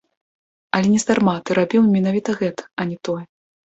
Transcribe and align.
Але 0.77 0.87
нездарма 0.93 1.37
ты 1.45 1.59
рабіў 1.61 1.81
менавіта 1.95 2.29
гэта, 2.43 2.71
а 2.79 2.93
не 2.93 2.97
тое. 3.09 3.23